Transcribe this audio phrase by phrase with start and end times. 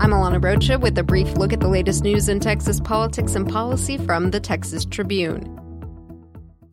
[0.00, 3.46] I'm Alana Rocha with a brief look at the latest news in Texas politics and
[3.46, 5.44] policy from the Texas Tribune.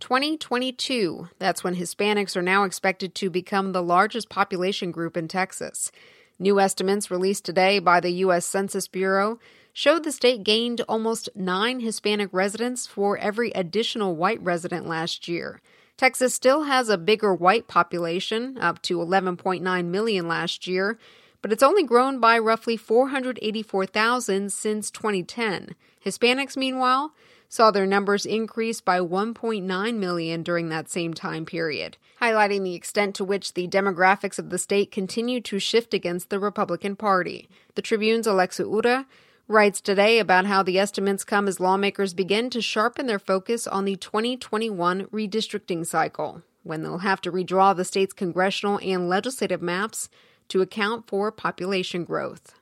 [0.00, 5.90] 2022, that's when Hispanics are now expected to become the largest population group in Texas.
[6.38, 8.44] New estimates released today by the U.S.
[8.44, 9.38] Census Bureau
[9.72, 15.62] showed the state gained almost nine Hispanic residents for every additional white resident last year.
[15.96, 20.98] Texas still has a bigger white population, up to 11.9 million last year,
[21.44, 25.74] but it's only grown by roughly 484,000 since 2010.
[26.02, 27.12] Hispanics, meanwhile,
[27.50, 33.14] saw their numbers increase by 1.9 million during that same time period, highlighting the extent
[33.16, 37.46] to which the demographics of the state continue to shift against the Republican Party.
[37.74, 39.04] The Tribune's Alexa Ura
[39.46, 43.84] writes today about how the estimates come as lawmakers begin to sharpen their focus on
[43.84, 50.08] the 2021 redistricting cycle, when they'll have to redraw the state's congressional and legislative maps
[50.48, 52.54] to account for population growth.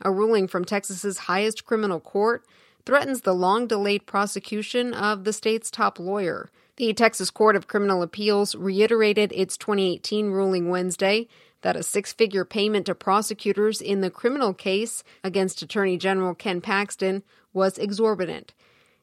[0.00, 2.44] A ruling from Texas's highest criminal court
[2.84, 6.50] threatens the long delayed prosecution of the state's top lawyer.
[6.76, 11.28] The Texas Court of Criminal Appeals reiterated its 2018 ruling Wednesday
[11.60, 16.60] that a six figure payment to prosecutors in the criminal case against Attorney General Ken
[16.60, 18.52] Paxton was exorbitant.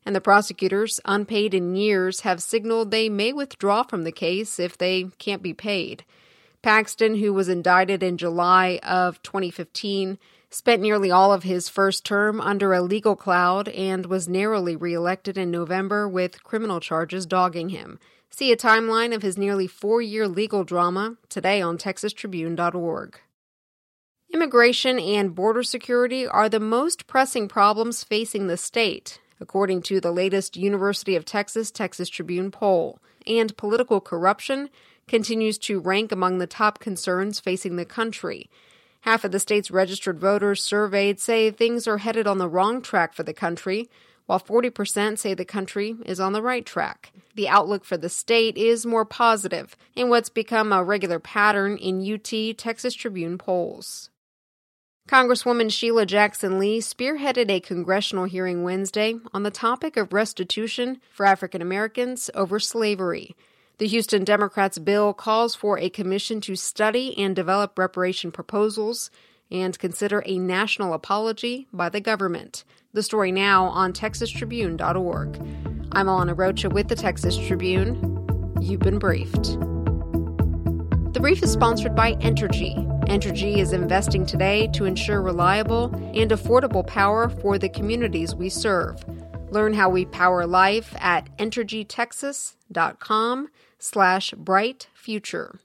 [0.05, 4.77] And the prosecutors, unpaid in years, have signaled they may withdraw from the case if
[4.77, 6.03] they can't be paid.
[6.61, 10.17] Paxton, who was indicted in July of 2015,
[10.49, 15.37] spent nearly all of his first term under a legal cloud and was narrowly reelected
[15.37, 17.99] in November with criminal charges dogging him.
[18.29, 23.19] See a timeline of his nearly four year legal drama today on TexasTribune.org.
[24.31, 30.11] Immigration and border security are the most pressing problems facing the state, according to the
[30.11, 34.69] latest University of Texas Texas Tribune poll, and political corruption
[35.09, 38.49] continues to rank among the top concerns facing the country.
[39.01, 43.13] Half of the state's registered voters surveyed say things are headed on the wrong track
[43.13, 43.89] for the country,
[44.27, 47.11] while 40% say the country is on the right track.
[47.33, 52.01] The outlook for the state is more positive in what's become a regular pattern in
[52.01, 54.11] UT Texas Tribune polls.
[55.07, 61.25] Congresswoman Sheila Jackson Lee spearheaded a congressional hearing Wednesday on the topic of restitution for
[61.25, 63.35] African Americans over slavery.
[63.79, 69.09] The Houston Democrats' bill calls for a commission to study and develop reparation proposals
[69.49, 72.65] and consider a national apology by the government.
[72.91, 75.37] The story now on TexasTribune.org.
[75.93, 77.95] I'm Alana Rocha with the Texas Tribune.
[78.59, 79.57] You've been briefed.
[81.13, 82.85] The brief is sponsored by Entergy.
[83.07, 89.01] Entergy is investing today to ensure reliable and affordable power for the communities we serve.
[89.51, 93.47] Learn how we power life at entergytexas.com
[93.79, 95.59] slash bright future.